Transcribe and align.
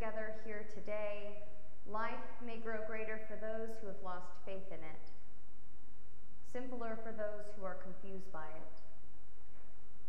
together 0.00 0.34
here 0.46 0.64
today, 0.72 1.42
life 1.86 2.24
may 2.46 2.56
grow 2.56 2.78
greater 2.86 3.20
for 3.28 3.36
those 3.36 3.76
who 3.80 3.86
have 3.86 4.02
lost 4.02 4.32
faith 4.46 4.64
in 4.68 4.80
it, 4.80 5.12
simpler 6.54 6.98
for 7.04 7.12
those 7.12 7.44
who 7.54 7.66
are 7.66 7.74
confused 7.74 8.32
by 8.32 8.46
it, 8.46 8.80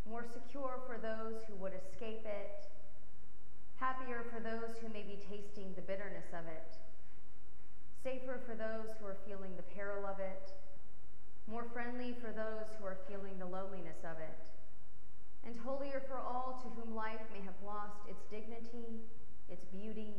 more 0.10 0.24
secure 0.24 0.80
for 0.88 0.98
those 0.98 1.44
who 1.44 1.56
would 1.56 1.74
escape 1.74 2.26
it, 2.26 2.64
happier 3.76 4.24
for 4.32 4.40
those 4.40 4.78
who 4.80 4.88
may 4.88 5.04
be 5.04 5.20
tasting 5.30 5.74
the 5.76 5.82
bitterness 5.82 6.32
of 6.32 6.48
it, 6.48 6.72
safer 8.02 8.40
for 8.46 8.56
those 8.56 8.96
who 8.98 9.06
are 9.06 9.18
feeling 9.28 9.58
the 9.58 9.76
peril 9.76 10.06
of 10.06 10.20
it, 10.20 10.54
more 11.48 11.66
friendly 11.74 12.16
for 12.22 12.32
those 12.32 12.72
who 12.80 12.86
are 12.86 13.00
feeling 13.10 13.38
the 13.40 13.46
loneliness 13.46 14.06
of 14.06 14.18
it, 14.20 14.48
and 15.44 15.60
holier 15.60 16.02
for 16.08 16.16
all 16.16 16.62
to 16.64 16.70
whom 16.80 16.96
life 16.96 17.20
may 17.34 17.44
have 17.44 17.60
lost 17.66 18.08
its 18.08 18.24
dignity, 18.32 19.02
its 19.52 19.66
beauty, 19.66 20.16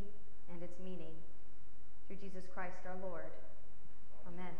and 0.52 0.62
its 0.62 0.78
meaning. 0.78 1.16
Through 2.06 2.16
Jesus 2.16 2.44
Christ 2.52 2.76
our 2.86 2.96
Lord. 3.08 3.32
Amen. 4.28 4.52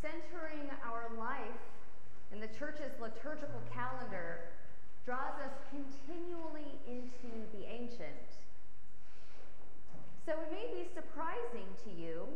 Centering 0.00 0.70
our 0.86 1.10
life 1.18 1.42
in 2.32 2.40
the 2.40 2.46
church's 2.46 2.92
liturgical 3.00 3.60
calendar 3.74 4.40
draws 5.04 5.40
us 5.42 5.52
continually 5.70 6.78
into 6.86 7.32
the 7.52 7.64
ancient. 7.66 8.38
So 10.28 10.34
it 10.44 10.52
may 10.52 10.68
be 10.76 10.84
surprising 10.92 11.64
to 11.84 11.90
you 11.90 12.28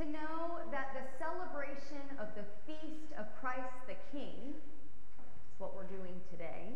to 0.00 0.04
know 0.08 0.64
that 0.72 0.96
the 0.96 1.04
celebration 1.20 2.00
of 2.16 2.32
the 2.32 2.48
feast 2.64 3.12
of 3.20 3.28
Christ 3.36 3.76
the 3.84 4.00
King, 4.16 4.56
is 4.56 5.49
what 5.60 5.76
we're 5.76 5.84
doing 5.84 6.16
today, 6.30 6.72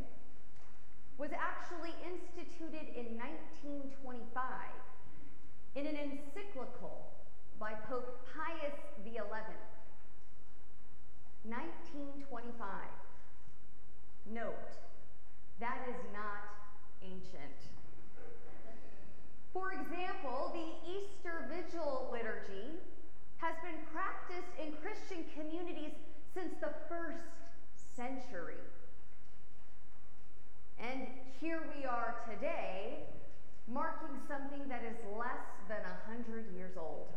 was 1.17 1.31
actually 1.33 1.95
instituted 2.05 2.93
in 2.93 3.17
1925 3.17 4.05
in 5.75 5.87
an 5.87 5.97
encyclical 5.97 7.09
by 7.59 7.73
Pope 7.89 8.29
Pius 8.29 8.77
XI. 9.05 9.21
1925. 11.45 12.61
Note, 14.33 14.73
that 15.61 15.79
is 15.89 16.01
not 16.13 16.45
ancient. 17.03 17.57
For 19.53 19.73
example, 19.73 20.53
the 20.53 20.69
Easter 20.91 21.49
Vigil 21.49 22.09
liturgy 22.13 22.81
has 23.39 23.55
been 23.63 23.79
practiced 23.93 24.51
in 24.59 24.73
Christian 24.81 25.25
communities 25.37 25.93
since 26.35 26.55
the 26.61 26.73
first 26.89 27.44
century. 27.97 28.61
And 30.79 31.07
here 31.41 31.63
we 31.77 31.85
are 31.85 32.17
today, 32.29 33.05
marking 33.69 34.19
something 34.29 34.69
that 34.69 34.83
is 34.83 34.97
less 35.17 35.47
than 35.69 35.83
100 36.09 36.55
years 36.55 36.77
old. 36.77 37.09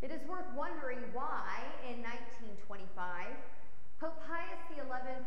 It 0.00 0.10
is 0.10 0.26
worth 0.26 0.48
wondering 0.56 0.98
why, 1.12 1.62
in 1.86 2.02
1925, 2.02 3.26
Pope 4.00 4.18
Pius 4.26 4.58
XI 4.74 4.82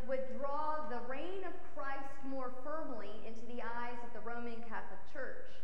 would 0.09 0.19
draw 0.37 0.89
the 0.89 0.99
reign 1.07 1.47
of 1.47 1.53
Christ 1.71 2.11
more 2.27 2.51
firmly 2.65 3.11
into 3.25 3.39
the 3.47 3.63
eyes 3.63 3.95
of 4.03 4.11
the 4.11 4.19
Roman 4.27 4.59
Catholic 4.67 4.99
Church, 5.13 5.55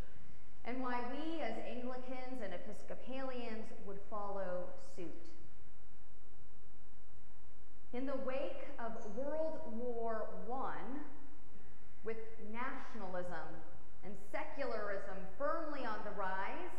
and 0.64 0.82
why 0.82 1.02
we, 1.12 1.42
as 1.42 1.58
Anglicans 1.68 2.40
and 2.42 2.54
Episcopalians, 2.54 3.68
would 3.86 4.00
follow 4.10 4.70
suit. 4.96 5.41
In 7.94 8.06
the 8.06 8.16
wake 8.26 8.64
of 8.80 8.94
World 9.18 9.60
War 9.78 10.26
I, 10.50 10.78
with 12.06 12.18
nationalism 12.50 13.50
and 14.06 14.16
secularism 14.32 15.18
firmly 15.38 15.86
on 15.86 16.00
the 16.06 16.12
rise, 16.12 16.72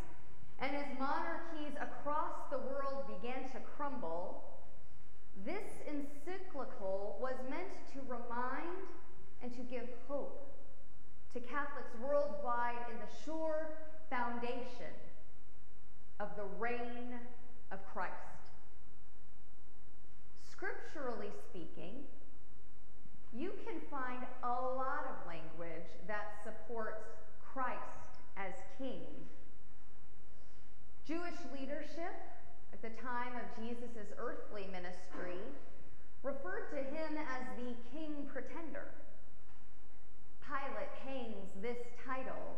and 0.58 0.74
as 0.74 0.86
monarchies 0.98 1.76
across 1.78 2.50
the 2.50 2.58
world 2.58 3.04
began 3.20 3.50
to 3.50 3.60
crumble, 3.76 4.42
this 5.44 5.70
encyclical 5.86 7.18
was 7.20 7.34
meant 7.50 7.68
to 7.92 8.00
remind 8.08 8.88
and 9.42 9.52
to 9.54 9.62
give 9.64 9.88
hope 10.08 10.48
to 11.34 11.40
Catholics 11.40 11.90
worldwide 12.02 12.86
in 12.90 12.96
the 12.96 13.24
sure 13.24 13.68
foundation 14.08 14.94
of 16.20 16.28
the 16.36 16.44
reign 16.58 17.20
of 17.70 17.78
Christ. 17.92 18.41
Scripturally 20.62 21.32
speaking, 21.50 22.06
you 23.34 23.50
can 23.66 23.80
find 23.90 24.22
a 24.44 24.48
lot 24.48 25.10
of 25.10 25.26
language 25.26 25.90
that 26.06 26.38
supports 26.44 27.02
Christ 27.52 28.22
as 28.36 28.52
king. 28.78 29.02
Jewish 31.04 31.34
leadership 31.52 32.14
at 32.72 32.80
the 32.80 32.94
time 33.02 33.32
of 33.34 33.42
Jesus' 33.58 34.14
earthly 34.16 34.66
ministry 34.70 35.42
referred 36.22 36.70
to 36.70 36.76
him 36.76 37.18
as 37.18 37.42
the 37.58 37.74
king 37.90 38.28
pretender. 38.32 38.86
Pilate 40.46 40.94
hangs 41.04 41.50
this 41.60 41.78
title, 42.06 42.54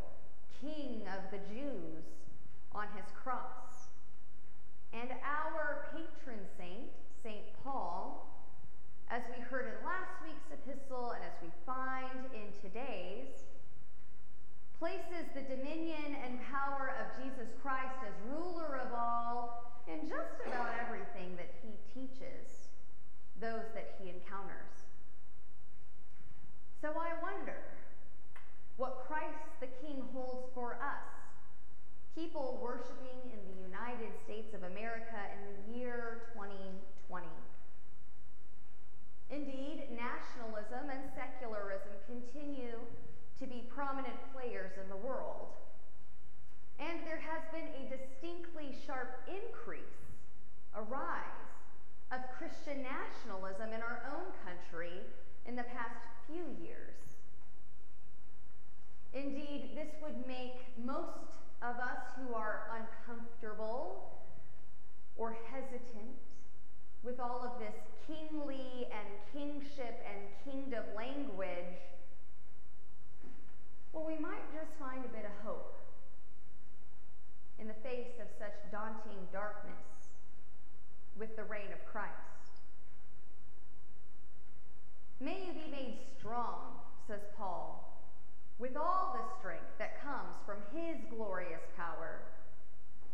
King 0.61 1.09
of 1.09 1.31
the 1.31 1.41
Jews, 1.49 2.05
on 2.75 2.85
his 2.95 3.07
cross. 3.17 3.89
And 4.93 5.09
our 5.25 5.87
patron 5.97 6.45
saint, 6.59 6.93
St. 7.25 7.57
Paul, 7.65 8.29
as 9.09 9.23
we 9.33 9.43
heard 9.45 9.65
in 9.65 9.81
last 9.81 10.13
week's 10.21 10.45
epistle 10.53 11.17
and 11.17 11.25
as 11.25 11.33
we 11.41 11.49
find 11.65 12.21
in 12.37 12.53
today's, 12.61 13.49
places 14.79 15.25
the 15.33 15.41
dominion 15.49 16.21
and 16.21 16.37
power 16.53 16.93
of 17.01 17.25
Jesus 17.25 17.49
Christ 17.65 17.97
as 18.05 18.13
ruler 18.29 18.77
of 18.77 18.93
all 18.93 19.73
in 19.89 20.07
just 20.07 20.37
about 20.47 20.69
everything 20.85 21.33
that 21.41 21.49
he 21.65 21.73
teaches 21.89 22.69
those 23.41 23.65
that 23.73 23.97
he 23.97 24.13
encounters. 24.13 24.85
So 26.83 26.93
I 26.93 27.17
wonder 27.25 27.57
what 28.77 29.09
Christ 29.09 29.49
the 29.65 29.73
King 29.81 30.05
holds 30.13 30.53
for 30.53 30.75
us, 30.75 31.09
people 32.15 32.61
worshiping 32.63 33.33
in 33.33 33.41
the 33.49 33.57
United 33.65 34.13
States 34.29 34.53
of 34.53 34.63
America 34.69 35.17
in 35.33 35.73
the 35.73 35.79
year 35.81 36.29
2020. 36.37 37.25
Indeed, 39.31 39.89
nationalism 39.97 40.93
and 40.93 41.01
secularism 41.17 41.97
continue 42.05 42.77
to 43.41 43.47
be 43.47 43.65
prominent 43.73 44.21
players 44.37 44.73
in 44.77 44.87
the 44.91 45.01
world. 45.01 45.49
And 46.79 47.01
there 47.07 47.23
has 47.23 47.43
been 47.53 47.71
a 47.71 47.85
distinctly 47.87 48.75
sharp 48.87 49.23
increase, 49.29 49.83
a 50.75 50.83
rise, 50.83 51.45
of 52.13 52.21
Christian 52.37 52.83
nationalism 52.83 53.73
in 53.73 53.81
our 53.81 54.03
own 54.11 54.31
country 54.45 55.03
in 55.47 55.57
the 55.57 55.63
past 55.63 56.03
few 56.27 56.45
years. 56.63 56.95
Indeed, 59.13 59.71
this 59.75 59.95
would 60.03 60.27
make 60.27 60.64
most 60.83 61.37
of 61.63 61.77
us 61.77 62.01
who 62.17 62.35
are 62.35 62.71
uncomfortable 62.73 64.21
or 65.17 65.37
hesitant 65.51 66.17
with 67.03 67.21
all 67.21 67.43
of 67.43 67.59
this 67.59 67.75
kingly 68.07 68.87
and 68.93 69.09
kingship 69.33 70.05
and 70.07 70.53
kingdom 70.53 70.85
language 70.97 71.79
well, 73.95 74.05
we 74.05 74.19
might 74.19 74.53
just 74.53 74.77
find 74.77 75.05
a 75.05 75.09
bit 75.09 75.25
of 75.25 75.47
hope 75.47 75.73
in 77.61 77.69
the 77.69 77.75
face 77.75 78.19
of 78.21 78.27
such 78.37 78.73
daunting 78.73 79.29
darkness 79.33 80.11
with 81.17 81.37
the 81.37 81.45
reign 81.45 81.71
of 81.73 81.79
Christ. 81.87 82.11
May 85.21 85.47
you 85.47 85.53
be 85.53 85.71
made 85.71 85.99
strong, 86.19 86.81
says 87.07 87.21
Paul, 87.37 88.03
with 88.59 88.77
all 88.77 89.17
the 89.17 89.39
strength 89.39 89.79
that 89.79 90.03
comes 90.03 90.04
from 90.47 90.59
his 90.73 90.97
glorious 91.11 91.63
power. 91.77 92.21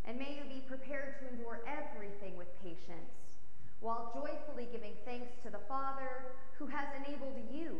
And 0.04 0.18
may 0.18 0.36
you 0.36 0.44
be 0.52 0.60
prepared 0.66 1.20
to 1.20 1.28
endure 1.28 1.60
everything 1.66 2.36
with 2.36 2.48
patience, 2.62 3.38
while 3.80 4.12
joyfully 4.14 4.68
giving 4.72 4.92
thanks 5.04 5.32
to 5.42 5.50
the 5.50 5.62
Father 5.68 6.36
who 6.58 6.66
has 6.66 6.88
enabled 6.98 7.38
you 7.52 7.78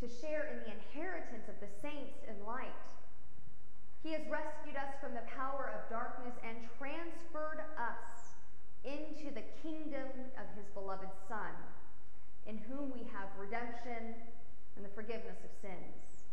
to 0.00 0.08
share 0.08 0.48
in 0.48 0.58
the 0.64 0.72
inheritance 0.72 1.48
of 1.48 1.60
the 1.60 1.68
saints 1.82 2.24
in 2.26 2.34
light. 2.46 2.72
He 4.02 4.12
has 4.12 4.22
rescued 4.30 4.76
us 4.76 4.96
from 5.00 5.12
the 5.12 5.28
power 5.36 5.70
of 5.76 5.90
darkness 5.90 6.32
and 6.40 6.56
transferred 6.78 7.60
us 7.76 8.32
into 8.84 9.28
the 9.34 9.44
kingdom 9.60 10.08
of 10.40 10.48
his 10.56 10.64
beloved 10.72 11.12
Son, 11.28 11.52
in 12.46 12.56
whom 12.56 12.90
we 12.96 13.04
have 13.12 13.28
redemption 13.38 14.16
and 14.76 14.84
the 14.84 14.88
forgiveness 14.96 15.36
of 15.44 15.52
sins. 15.60 16.24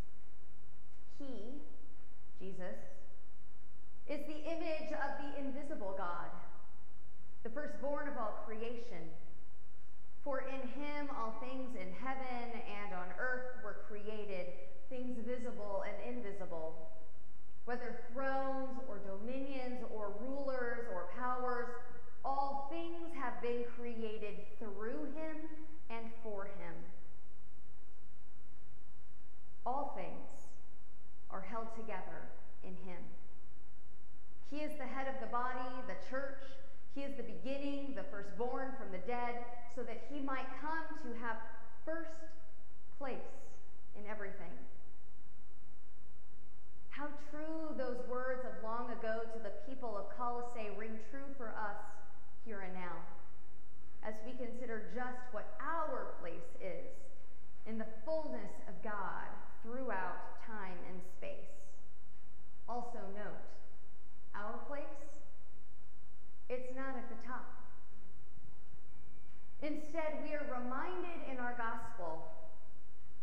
He, 1.19 1.59
Jesus, 2.39 2.77
is 4.07 4.21
the 4.27 4.39
image 4.45 4.91
of 4.93 5.11
the 5.19 5.39
invisible 5.39 5.95
God, 5.97 6.31
the 7.43 7.49
firstborn 7.49 8.07
of 8.07 8.17
all 8.17 8.43
creation. 8.45 9.09
For 10.23 10.41
in 10.41 10.67
him 10.79 11.09
all 11.17 11.35
things 11.39 11.75
in 11.75 11.93
heaven 12.03 12.61
and 12.83 12.93
on 12.93 13.07
earth 13.19 13.63
were 13.63 13.85
created, 13.87 14.47
things 14.89 15.17
visible 15.25 15.83
and 15.87 16.17
invisible, 16.17 16.75
whether 17.65 17.99
thrones 18.13 18.79
or 18.87 18.99
dominions 18.99 19.83
or 19.93 20.13
rulers 20.21 20.87
or 20.93 21.09
powers, 21.17 21.67
all 22.23 22.67
things 22.69 23.15
have 23.17 23.41
been 23.41 23.63
created 23.75 24.35
through 24.59 25.05
him 25.15 25.37
and 25.89 26.05
for 26.23 26.45
him. 26.45 26.75
He 34.49 34.57
is 34.57 34.71
the 34.77 34.87
head 34.87 35.07
of 35.07 35.19
the 35.19 35.27
body, 35.27 35.67
the 35.87 35.99
church. 36.09 36.39
He 36.95 37.01
is 37.01 37.15
the 37.17 37.23
beginning, 37.23 37.93
the 37.95 38.03
firstborn 38.09 38.73
from 38.79 38.91
the 38.91 39.03
dead, 39.05 39.43
so 39.75 39.83
that 39.83 40.07
he 40.09 40.19
might 40.19 40.47
come 40.61 40.87
to 41.03 41.19
have 41.19 41.37
first 41.85 42.15
place 42.97 43.31
in 43.95 44.09
everything. 44.09 44.55
How 46.89 47.07
true 47.29 47.75
those 47.77 48.01
words 48.09 48.41
of 48.41 48.63
long 48.63 48.89
ago 48.89 49.21
to 49.33 49.39
the 49.43 49.53
people 49.69 49.95
of 49.95 50.09
Colossae 50.17 50.73
ring 50.77 50.97
true 51.11 51.29
for 51.37 51.49
us 51.49 51.77
here 52.43 52.61
and 52.61 52.73
now, 52.73 52.97
as 54.03 54.15
we 54.25 54.31
consider 54.33 54.89
just 54.95 55.21
what 55.31 55.53
our 55.61 56.15
place 56.19 56.49
is 56.57 56.89
in 57.67 57.77
the 57.77 57.85
fullness 58.03 58.49
of 58.67 58.73
God 58.83 59.27
throughout 59.61 60.41
time 60.47 60.79
and 60.89 60.99
space. 61.19 61.53
Also, 62.67 62.99
note 63.13 63.45
our 64.37 64.59
place, 64.67 64.83
it's 66.49 66.75
not 66.75 66.95
at 66.95 67.09
the 67.09 67.27
top. 67.27 67.45
Instead, 69.61 70.23
we 70.23 70.35
are 70.35 70.45
reminded 70.61 71.31
in 71.31 71.37
our 71.39 71.55
gospel 71.57 72.29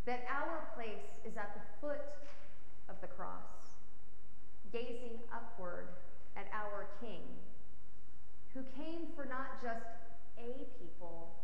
that 0.05 0.25
our 0.29 0.69
place 0.75 1.07
is 1.25 1.37
at 1.37 1.55
the 1.55 1.61
foot 1.81 2.03
of 2.89 3.01
the 3.01 3.07
cross, 3.07 3.79
gazing 4.73 5.19
upward 5.33 5.89
at 6.37 6.47
our 6.53 6.89
King, 7.01 7.23
who 8.53 8.63
came 8.77 9.07
for 9.15 9.25
not 9.25 9.63
just 9.63 9.87
a 10.37 10.67
people, 10.81 11.35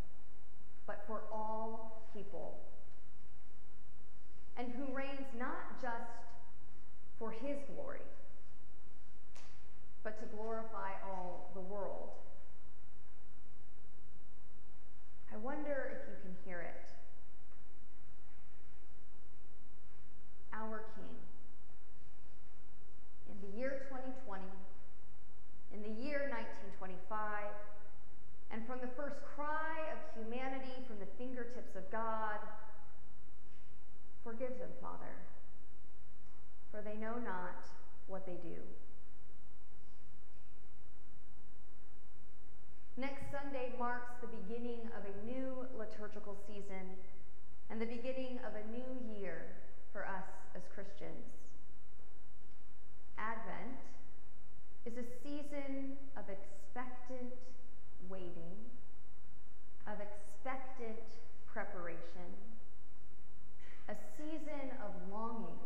but 0.86 1.04
for 1.06 1.22
all 1.32 2.10
people, 2.12 2.58
and 4.58 4.72
who 4.72 4.92
reigns 4.94 5.26
not 5.38 5.80
just 5.80 6.10
for 7.18 7.30
his 7.30 7.56
glory 7.74 8.00
glorify 10.50 10.90
all 11.06 11.48
the 11.54 11.60
world. 11.60 12.10
I 15.32 15.36
wonder 15.36 15.92
if 15.94 16.08
you 16.08 16.16
can 16.22 16.34
hear 16.44 16.60
it. 16.60 16.90
Our 20.52 20.86
King. 20.96 21.14
In 23.30 23.48
the 23.48 23.56
year 23.56 23.86
2020, 23.90 24.42
in 25.72 25.82
the 25.82 26.02
year 26.02 26.26
1925, 26.34 27.44
and 28.50 28.66
from 28.66 28.80
the 28.80 28.90
first 28.96 29.22
cry 29.36 29.78
of 29.94 29.98
humanity 30.18 30.82
from 30.88 30.98
the 30.98 31.06
fingertips 31.16 31.76
of 31.76 31.88
God, 31.92 32.40
forgive 34.24 34.58
them, 34.58 34.70
Father, 34.82 35.14
for 36.72 36.82
they 36.82 36.96
know 36.96 37.22
not 37.22 37.70
what 38.08 38.26
they 38.26 38.38
do. 38.42 38.58
Next 42.96 43.22
Sunday 43.30 43.72
marks 43.78 44.12
the 44.20 44.26
beginning 44.26 44.80
of 44.98 45.04
a 45.06 45.26
new 45.26 45.66
liturgical 45.78 46.36
season 46.46 46.98
and 47.70 47.80
the 47.80 47.86
beginning 47.86 48.40
of 48.44 48.52
a 48.54 48.66
new 48.70 49.18
year 49.18 49.46
for 49.92 50.06
us 50.06 50.26
as 50.56 50.62
Christians. 50.74 51.38
Advent 53.16 53.78
is 54.84 54.94
a 54.98 55.06
season 55.22 55.96
of 56.16 56.24
expectant 56.28 57.32
waiting, 58.08 58.58
of 59.86 59.94
expectant 60.00 60.98
preparation, 61.46 62.34
a 63.88 63.94
season 64.16 64.74
of 64.82 64.90
longing 65.12 65.60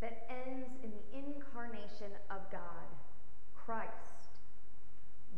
that 0.00 0.28
ends 0.28 0.68
in 0.82 0.90
the 0.90 1.18
incarnation 1.18 2.12
of 2.30 2.38
God, 2.50 2.88
Christ, 3.54 4.19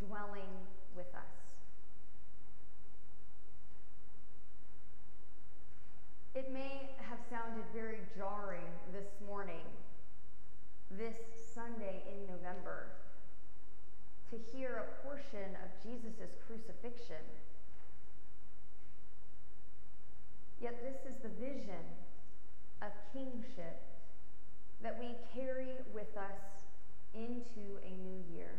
dwelling 0.07 0.53
with 0.97 1.13
us. 1.15 1.43
It 6.35 6.53
may 6.53 6.91
have 6.99 7.19
sounded 7.29 7.65
very 7.75 7.99
jarring 8.17 8.73
this 8.93 9.09
morning, 9.27 9.67
this 10.91 11.17
Sunday 11.55 12.03
in 12.09 12.27
November, 12.27 12.87
to 14.31 14.39
hear 14.57 14.83
a 14.83 15.07
portion 15.07 15.57
of 15.63 15.69
Jesus' 15.83 16.33
crucifixion. 16.47 17.23
Yet 20.61 20.81
this 20.83 21.13
is 21.13 21.21
the 21.23 21.29
vision 21.29 21.85
of 22.81 22.93
kingship 23.13 23.83
that 24.83 24.99
we 24.99 25.17
carry 25.35 25.75
with 25.95 26.17
us 26.17 26.65
into 27.15 27.79
a 27.85 27.91
new 27.91 28.25
year. 28.35 28.53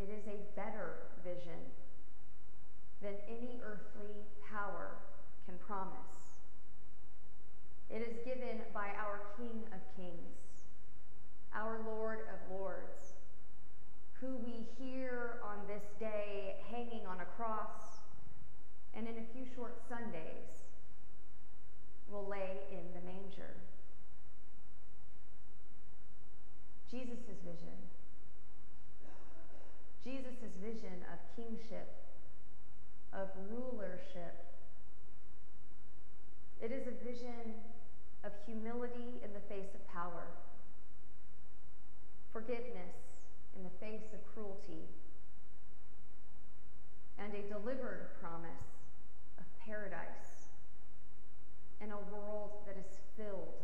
It 0.00 0.10
is 0.10 0.28
a 0.28 0.54
better 0.54 0.94
vision 1.24 1.58
than 3.02 3.14
any 3.28 3.60
earthly 3.64 4.14
power 4.48 4.98
can 5.44 5.58
promise. 5.58 6.38
It 7.90 8.02
is 8.02 8.24
given 8.24 8.62
by 8.72 8.90
our 8.90 9.20
King 9.36 9.64
of 9.72 9.80
Kings, 9.96 10.62
our 11.52 11.82
Lord 11.84 12.20
of 12.20 12.50
Lords, 12.50 13.14
who 14.20 14.36
we 14.36 14.66
hear 14.78 15.40
on 15.42 15.66
this 15.66 15.84
day 15.98 16.56
hanging 16.70 17.06
on 17.06 17.20
a 17.20 17.26
cross, 17.36 17.98
and 18.94 19.08
in 19.08 19.18
a 19.18 19.32
few 19.32 19.46
short 19.54 19.80
Sundays 19.88 20.62
will 22.08 22.26
lay 22.26 22.58
in 22.70 22.94
the 22.94 23.00
manger. 23.00 23.54
Jesus' 26.90 27.18
vision 27.44 27.97
Jesus' 30.04 30.52
vision 30.62 31.04
of 31.12 31.18
kingship, 31.36 31.88
of 33.12 33.28
rulership. 33.50 34.46
It 36.60 36.72
is 36.72 36.86
a 36.86 37.04
vision 37.04 37.54
of 38.24 38.32
humility 38.46 39.20
in 39.24 39.32
the 39.32 39.40
face 39.48 39.74
of 39.74 39.86
power, 39.88 40.26
forgiveness 42.32 42.96
in 43.56 43.64
the 43.64 43.70
face 43.80 44.12
of 44.12 44.34
cruelty, 44.34 44.86
and 47.18 47.32
a 47.34 47.42
delivered 47.48 48.10
promise 48.20 48.50
of 49.38 49.44
paradise 49.64 50.48
in 51.80 51.90
a 51.90 51.98
world 52.12 52.50
that 52.66 52.76
is 52.76 52.98
filled 53.16 53.62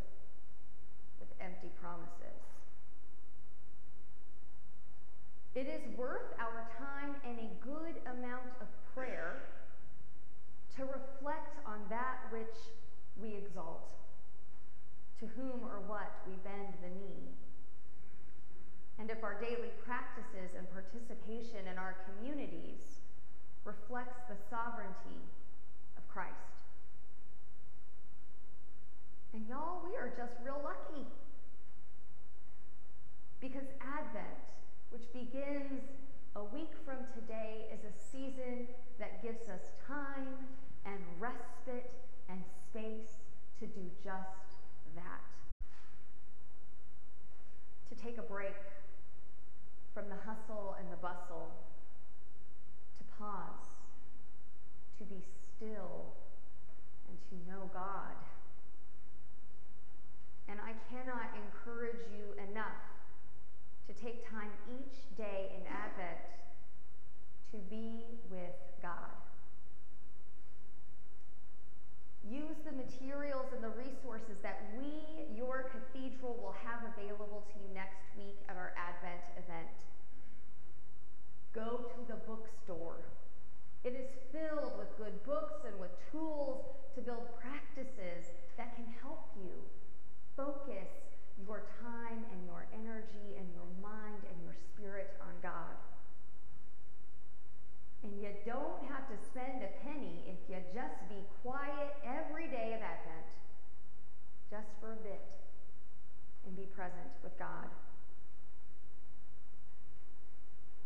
with 1.18 1.28
empty 1.40 1.70
promises. 1.80 2.53
It 5.54 5.68
is 5.68 5.96
worth 5.96 6.34
our 6.40 6.68
time 6.78 7.14
and 7.24 7.38
a 7.38 7.64
good 7.64 7.94
amount 8.10 8.50
of 8.60 8.66
prayer 8.92 9.36
to 10.76 10.82
reflect 10.82 11.64
on 11.64 11.78
that 11.90 12.18
which 12.32 12.56
we 13.22 13.36
exalt, 13.36 13.92
to 15.20 15.26
whom 15.26 15.62
or 15.62 15.78
what 15.86 16.10
we 16.26 16.34
bend 16.42 16.74
the 16.82 16.88
knee. 16.88 17.30
And 18.98 19.10
if 19.10 19.22
our 19.22 19.40
daily 19.40 19.70
practices 19.84 20.50
and 20.58 20.66
participation 20.72 21.68
in 21.70 21.78
our 21.78 21.98
communities 22.06 22.98
reflects 23.64 24.18
the 24.28 24.36
sovereignty 24.50 25.22
of 25.96 26.08
Christ. 26.08 26.34
And 29.32 29.46
y'all, 29.48 29.82
we 29.88 29.96
are 29.96 30.12
just 30.16 30.34
real 30.44 30.60
lucky. 30.64 31.06
Because 33.40 33.66
Advent 33.80 34.38
which 34.94 35.12
begins 35.12 35.82
a 36.36 36.44
week 36.44 36.70
from 36.84 36.98
today, 37.18 37.66
is 37.72 37.80
a 37.82 37.92
season 38.12 38.68
that 39.00 39.20
gives 39.22 39.48
us 39.48 39.60
time 39.88 40.46
and 40.86 41.00
respite 41.18 41.90
and 42.28 42.40
space 42.68 43.18
to 43.58 43.66
do 43.66 43.90
just 44.04 44.54
that. 44.94 45.20
To 47.88 48.00
take 48.00 48.18
a 48.18 48.22
break 48.22 48.54
from 49.92 50.04
the 50.08 50.14
hustle 50.14 50.76
and 50.78 50.92
the 50.92 50.96
bustle, 50.96 51.50
to 52.96 53.04
pause, 53.18 53.66
to 54.98 55.04
be 55.04 55.24
still, 55.56 56.14
and 57.08 57.18
to 57.30 57.50
know 57.50 57.68
God. 57.72 58.14
And 60.48 60.60
I 60.60 60.74
cannot 60.88 61.30
encourage 61.34 61.98
you 62.12 62.40
enough 62.48 62.93
to 63.86 63.92
take 63.92 64.28
time 64.28 64.50
each 64.68 65.16
day 65.16 65.52
in 65.56 65.62
Advent 65.66 66.24
to 67.52 67.58
be 67.70 68.04
with 68.30 68.56
God. 68.82 69.12
Use 72.24 72.56
the 72.64 72.72
materials 72.72 73.52
and 73.52 73.62
the 73.62 73.76
resources 73.76 74.40
that 74.42 74.72
we, 74.80 75.36
your 75.36 75.68
cathedral, 75.68 76.40
will 76.40 76.56
have 76.64 76.80
available 76.96 77.44
to 77.52 77.60
you 77.60 77.68
next 77.74 78.00
week 78.16 78.40
at 78.48 78.56
our 78.56 78.72
Advent 78.80 79.20
event. 79.36 79.76
Go 81.52 81.84
to 81.92 82.00
the 82.08 82.18
bookstore. 82.26 83.04
It 83.84 83.92
is 83.92 84.08
filled 84.32 84.72
with 84.78 84.96
good 84.96 85.22
books 85.24 85.60
and 85.68 85.78
with 85.78 85.92
tools 86.10 86.64
to 86.96 87.02
build 87.02 87.28
practices 87.38 88.32
that 88.56 88.74
can 88.74 88.86
help 89.02 89.28
you 89.36 89.52
focus 90.34 90.88
your 91.42 91.66
time 91.82 92.24
and 92.30 92.46
your 92.46 92.66
energy 92.72 93.34
and 93.38 93.46
your 93.52 93.66
mind 93.82 94.22
and 94.30 94.38
your 94.44 94.54
spirit 94.54 95.18
on 95.20 95.34
God. 95.42 95.74
And 98.04 98.12
you 98.20 98.28
don't 98.44 98.84
have 98.86 99.08
to 99.08 99.16
spend 99.16 99.64
a 99.64 99.72
penny 99.82 100.22
if 100.28 100.38
you 100.48 100.56
just 100.74 101.00
be 101.08 101.24
quiet 101.42 101.96
every 102.04 102.46
day 102.46 102.76
of 102.76 102.82
Advent, 102.84 103.30
just 104.50 104.68
for 104.78 104.92
a 104.92 105.00
bit, 105.02 105.24
and 106.46 106.54
be 106.54 106.68
present 106.76 107.10
with 107.22 107.36
God. 107.38 107.66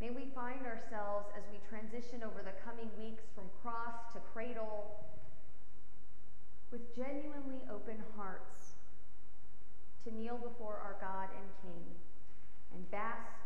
May 0.00 0.11
we 0.11 0.31
find 0.33 0.64
ourselves 0.64 1.26
as 1.37 1.43
we 1.50 1.59
transition 1.69 2.23
over 2.23 2.40
the 2.47 2.55
coming 2.64 2.88
weeks 2.97 3.25
from 3.35 3.50
cross 3.62 4.12
to 4.14 4.21
cradle 4.33 4.95
with 6.71 6.95
genuinely 6.95 7.59
open 7.69 7.97
hearts 8.17 8.67
to 10.08 10.14
kneel 10.14 10.38
before 10.38 10.80
our 10.82 10.96
God 11.00 11.28
and 11.36 11.48
King 11.62 11.84
and 12.74 12.90
bask 12.90 13.36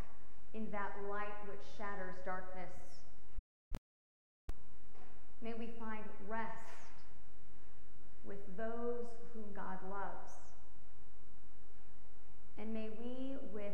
in 0.54 0.70
that 0.70 0.92
light 1.08 1.34
which 1.48 1.60
shatters 1.76 2.16
darkness. 2.24 2.70
May 5.42 5.54
we 5.54 5.70
find 5.78 6.04
rest 6.28 6.52
with 8.24 8.38
those 8.56 9.06
whom 9.34 9.44
God 9.54 9.78
loves. 9.90 10.30
And 12.58 12.72
may 12.72 12.90
we, 13.00 13.34
with 13.52 13.72